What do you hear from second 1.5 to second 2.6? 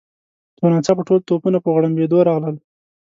په غړمبېدو راغلل.